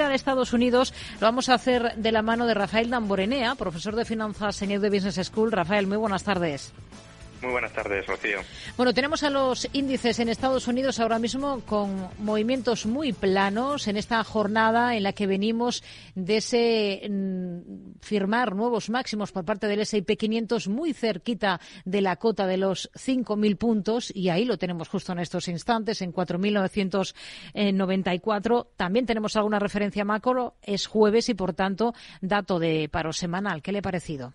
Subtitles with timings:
[0.00, 3.94] mirar a Estados Unidos lo vamos a hacer de la mano de Rafael Damborenea, profesor
[3.96, 5.52] de finanzas en de Business School.
[5.52, 6.72] Rafael, muy buenas tardes.
[7.42, 8.40] Muy buenas tardes, Rocío.
[8.76, 13.96] Bueno, tenemos a los índices en Estados Unidos ahora mismo con movimientos muy planos en
[13.96, 15.82] esta jornada en la que venimos
[16.14, 22.16] de ese mm, firmar nuevos máximos por parte del S&P 500 muy cerquita de la
[22.16, 28.66] cota de los 5.000 puntos y ahí lo tenemos justo en estos instantes en 4.994.
[28.76, 30.56] También tenemos alguna referencia macro.
[30.62, 33.62] Es jueves y por tanto dato de paro semanal.
[33.62, 34.34] ¿Qué le ha parecido?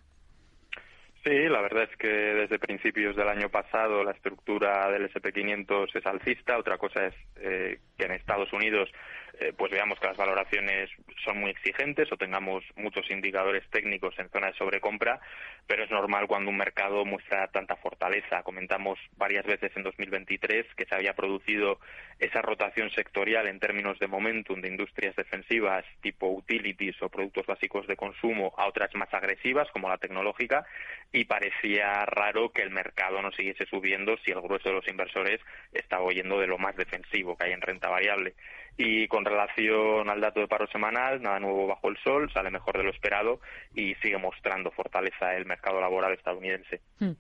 [1.26, 6.06] Sí, la verdad es que desde principios del año pasado la estructura del SP500 es
[6.06, 6.56] alcista.
[6.56, 8.92] Otra cosa es eh, que en Estados Unidos
[9.40, 10.90] eh, pues veamos que las valoraciones
[11.24, 15.20] son muy exigentes o tengamos muchos indicadores técnicos en zona de sobrecompra,
[15.68, 18.44] pero es normal cuando un mercado muestra tanta fortaleza.
[18.44, 21.80] Comentamos varias veces en 2023 que se había producido
[22.20, 27.88] esa rotación sectorial en términos de momentum de industrias defensivas tipo utilities o productos básicos
[27.88, 30.66] de consumo a otras más agresivas como la tecnológica
[31.12, 35.42] y parecía raro que el mercado no siguiese subiendo si el grueso de los inversores
[35.74, 38.34] estaba oyendo de lo más defensivo que hay en renta variable.
[38.78, 42.78] Y con relación al dato de paro semanal, nada nuevo bajo el sol, sale mejor
[42.78, 43.40] de lo esperado
[43.74, 46.82] y sigue mostrando fortaleza el mercado laboral estadounidense.
[47.00, 47.12] Hmm.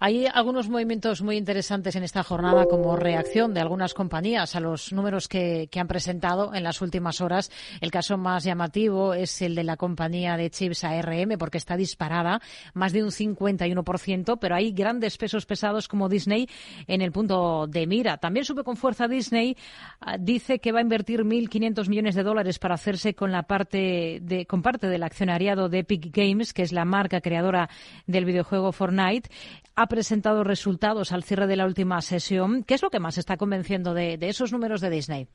[0.00, 4.92] Hay algunos movimientos muy interesantes en esta jornada como reacción de algunas compañías a los
[4.92, 7.52] números que, han presentado en las últimas horas.
[7.80, 12.40] El caso más llamativo es el de la compañía de chips ARM porque está disparada
[12.74, 16.48] más de un 51%, pero hay grandes pesos pesados como Disney
[16.88, 18.16] en el punto de mira.
[18.18, 19.56] También sube con fuerza Disney,
[20.00, 23.44] ah, dice que va a invertir invertir 1.500 millones de dólares para hacerse con la
[23.44, 27.68] parte de, con parte del accionariado de Epic Games, que es la marca creadora
[28.06, 29.30] del videojuego Fortnite.
[29.76, 32.64] Ha presentado resultados al cierre de la última sesión.
[32.64, 35.28] ¿Qué es lo que más está convenciendo de, de esos números de Disney?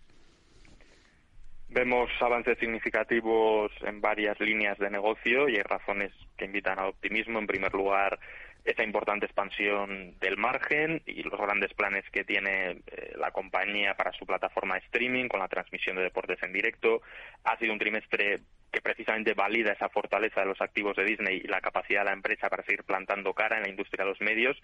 [1.74, 7.40] Vemos avances significativos en varias líneas de negocio y hay razones que invitan al optimismo.
[7.40, 8.20] En primer lugar,
[8.64, 14.12] esa importante expansión del margen y los grandes planes que tiene eh, la compañía para
[14.12, 17.02] su plataforma de streaming con la transmisión de deportes en directo.
[17.44, 18.42] Ha sido un trimestre
[18.74, 22.14] que precisamente valida esa fortaleza de los activos de Disney y la capacidad de la
[22.14, 24.58] empresa para seguir plantando cara en la industria de los medios.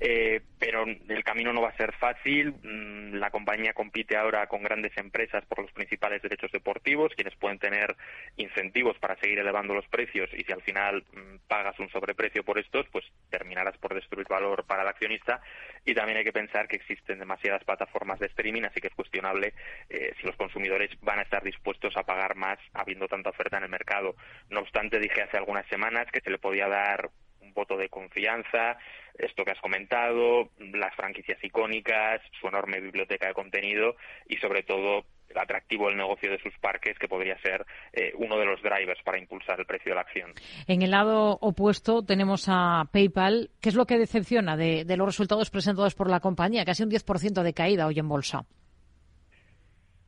[0.00, 2.54] Eh, pero el camino no va a ser fácil.
[2.62, 7.60] Mm, la compañía compite ahora con grandes empresas por los principales derechos deportivos, quienes pueden
[7.60, 7.94] tener
[8.36, 12.58] incentivos para seguir elevando los precios y si al final mm, pagas un sobreprecio por
[12.58, 15.40] estos, pues terminarás por destruir valor para el accionista.
[15.84, 19.54] Y también hay que pensar que existen demasiadas plataformas de streaming, así que es cuestionable
[19.88, 23.64] eh, si los consumidores van a estar dispuestos a pagar más habiendo tanta oferta en
[23.64, 24.14] el mercado.
[24.50, 28.78] No obstante, dije hace algunas semanas que se le podía dar un voto de confianza,
[29.18, 33.96] esto que has comentado, las franquicias icónicas, su enorme biblioteca de contenido
[34.26, 38.38] y sobre todo el atractivo del negocio de sus parques, que podría ser eh, uno
[38.38, 40.32] de los drivers para impulsar el precio de la acción.
[40.66, 43.50] En el lado opuesto tenemos a PayPal.
[43.60, 46.64] ¿Qué es lo que decepciona de, de los resultados presentados por la compañía?
[46.64, 48.44] Casi un 10% de caída hoy en bolsa.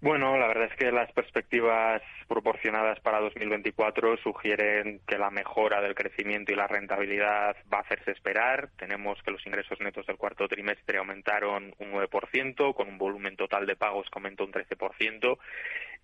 [0.04, 5.94] Bueno, la verdad es que las perspectivas proporcionadas para 2024 sugieren que la mejora del
[5.94, 8.69] crecimiento y la rentabilidad va a hacerse esperar.
[8.76, 13.65] Tenemos que los ingresos netos del cuarto trimestre aumentaron un 9%, con un volumen total
[13.65, 15.38] de pagos que aumentó un 13%.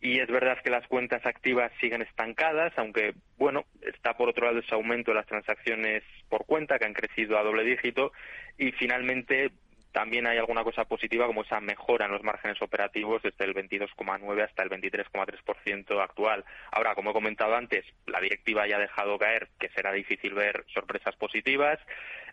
[0.01, 4.61] Y es verdad que las cuentas activas siguen estancadas, aunque, bueno, está por otro lado
[4.61, 8.13] ese aumento de las transacciones por cuenta, que han crecido a doble dígito.
[8.57, 9.51] Y finalmente,
[9.93, 14.45] también hay alguna cosa positiva como esa mejora en los márgenes operativos desde el 22,9
[14.45, 16.45] hasta el 23,3% actual.
[16.71, 20.65] Ahora, como he comentado antes, la directiva ya ha dejado caer que será difícil ver
[20.73, 21.79] sorpresas positivas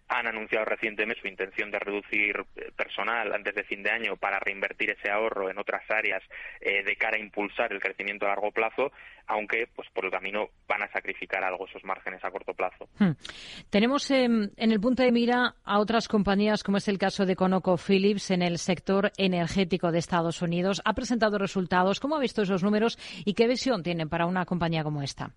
[0.09, 4.39] han anunciado recientemente su intención de reducir eh, personal antes de fin de año para
[4.39, 6.23] reinvertir ese ahorro en otras áreas
[6.61, 8.91] eh, de cara a impulsar el crecimiento a largo plazo,
[9.27, 12.87] aunque pues por el camino van a sacrificar algo esos márgenes a corto plazo.
[12.99, 13.11] Hmm.
[13.69, 17.35] Tenemos em, en el punto de mira a otras compañías, como es el caso de
[17.35, 20.81] ConocoPhillips en el sector energético de Estados Unidos.
[20.85, 21.99] Ha presentado resultados.
[21.99, 25.31] ¿Cómo ha visto esos números y qué visión tienen para una compañía como esta?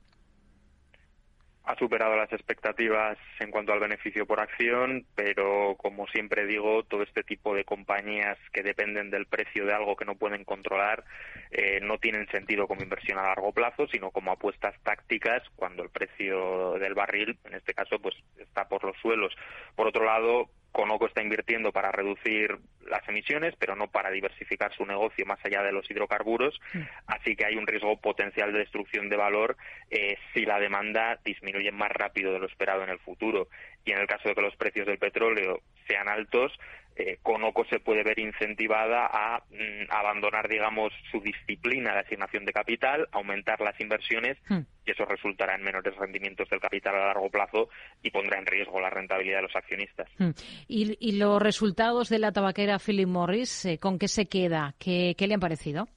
[1.70, 7.02] Ha superado las expectativas en cuanto al beneficio por acción, pero como siempre digo, todo
[7.02, 11.04] este tipo de compañías que dependen del precio de algo que no pueden controlar
[11.52, 15.90] eh, no tienen sentido como inversión a largo plazo, sino como apuestas tácticas cuando el
[15.90, 19.32] precio del barril, en este caso, pues está por los suelos.
[19.76, 22.58] Por otro lado, Conoco está invirtiendo para reducir
[22.90, 26.60] las emisiones, pero no para diversificar su negocio más allá de los hidrocarburos,
[27.06, 29.56] así que hay un riesgo potencial de destrucción de valor
[29.90, 33.48] eh, si la demanda disminuye más rápido de lo esperado en el futuro.
[33.84, 36.52] Y en el caso de que los precios del petróleo sean altos,
[36.96, 42.52] eh, Conoco se puede ver incentivada a mm, abandonar, digamos, su disciplina de asignación de
[42.52, 44.60] capital, aumentar las inversiones hmm.
[44.84, 47.68] y eso resultará en menores rendimientos del capital a largo plazo
[48.02, 50.08] y pondrá en riesgo la rentabilidad de los accionistas.
[50.18, 50.30] Hmm.
[50.68, 54.74] ¿Y, los resultados de la tabaquera Philip Morris, eh, con qué se queda?
[54.78, 55.88] ¿Qué le han parecido?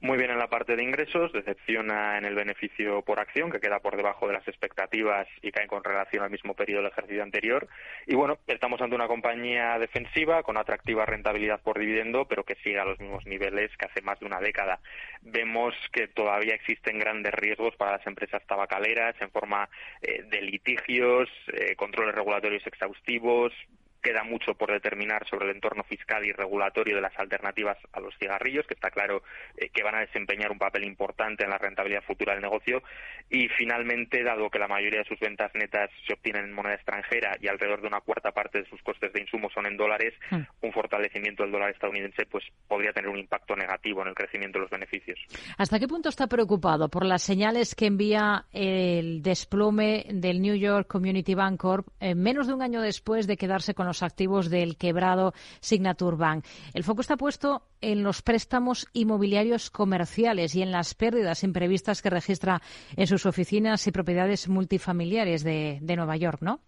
[0.00, 3.80] Muy bien en la parte de ingresos, decepciona en el beneficio por acción, que queda
[3.80, 7.68] por debajo de las expectativas y cae con relación al mismo periodo del ejercicio anterior.
[8.06, 12.78] Y bueno, estamos ante una compañía defensiva con atractiva rentabilidad por dividendo, pero que sigue
[12.78, 14.80] a los mismos niveles que hace más de una década.
[15.20, 19.68] Vemos que todavía existen grandes riesgos para las empresas tabacaleras en forma
[20.00, 23.52] eh, de litigios, eh, controles regulatorios exhaustivos,
[24.02, 28.16] Queda mucho por determinar sobre el entorno fiscal y regulatorio de las alternativas a los
[28.18, 29.22] cigarrillos, que está claro
[29.56, 32.82] eh, que van a desempeñar un papel importante en la rentabilidad futura del negocio.
[33.28, 37.36] Y finalmente, dado que la mayoría de sus ventas netas se obtienen en moneda extranjera
[37.40, 40.42] y alrededor de una cuarta parte de sus costes de insumo son en dólares, hmm.
[40.62, 44.62] un fortalecimiento del dólar estadounidense pues podría tener un impacto negativo en el crecimiento de
[44.62, 45.18] los beneficios.
[45.58, 50.86] ¿Hasta qué punto está preocupado por las señales que envía el desplome del New York
[50.86, 54.76] Community Bank Corp eh, menos de un año después de quedarse con los activos del
[54.76, 56.44] quebrado Signature Bank.
[56.74, 62.08] El foco está puesto en los préstamos inmobiliarios comerciales y en las pérdidas imprevistas que
[62.08, 62.60] registra
[62.96, 66.60] en sus oficinas y propiedades multifamiliares de, de Nueva York, ¿no?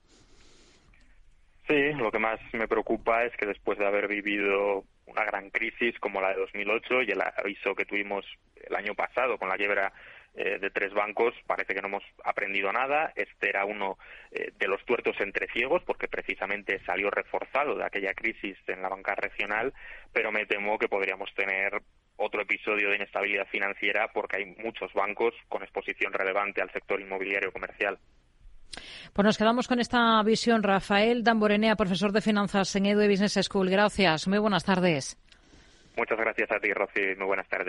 [1.68, 5.96] Sí, lo que más me preocupa es que después de haber vivido una gran crisis
[6.00, 8.26] como la de 2008 y el aviso que tuvimos
[8.56, 9.92] el año pasado con la quiebra
[10.34, 13.12] eh, de tres bancos parece que no hemos aprendido nada.
[13.14, 13.98] Este era uno
[14.30, 18.88] eh, de los tuertos entre ciegos porque precisamente salió reforzado de aquella crisis en la
[18.88, 19.72] banca regional,
[20.12, 21.82] pero me temo que podríamos tener
[22.16, 27.52] otro episodio de inestabilidad financiera porque hay muchos bancos con exposición relevante al sector inmobiliario
[27.52, 27.98] comercial.
[29.12, 30.62] Pues nos quedamos con esta visión.
[30.62, 33.68] Rafael Damborenea, profesor de finanzas en Edu Business School.
[33.68, 34.26] Gracias.
[34.28, 35.18] Muy buenas tardes.
[35.96, 37.16] Muchas gracias a ti, Rocío.
[37.18, 37.66] Muy buenas tardes.